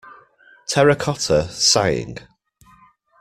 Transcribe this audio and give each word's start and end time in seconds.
Terracotta 0.65 1.47
sighing. 1.49 2.17